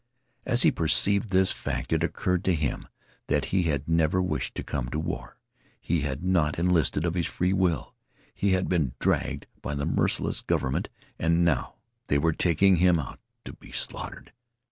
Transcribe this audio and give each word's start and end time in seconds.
As 0.47 0.63
he 0.63 0.71
perceived 0.71 1.29
this 1.29 1.51
fact 1.51 1.93
it 1.93 2.03
occurred 2.03 2.43
to 2.45 2.55
him 2.55 2.87
that 3.27 3.45
he 3.53 3.65
had 3.65 3.87
never 3.87 4.19
wished 4.19 4.55
to 4.55 4.63
come 4.63 4.85
to 4.85 4.89
the 4.93 4.99
war. 4.99 5.37
He 5.79 6.01
had 6.01 6.23
not 6.23 6.57
enlisted 6.57 7.05
of 7.05 7.13
his 7.13 7.27
free 7.27 7.53
will. 7.53 7.93
He 8.33 8.53
had 8.53 8.67
been 8.67 8.95
dragged 8.97 9.45
by 9.61 9.75
the 9.75 9.85
merciless 9.85 10.41
government. 10.41 10.89
And 11.19 11.45
now 11.45 11.75
they 12.07 12.17
were 12.17 12.33
taking 12.33 12.77
him 12.77 12.97
out 12.99 13.19
to 13.45 13.53
be 13.53 13.71
slaughtered. 13.71 14.33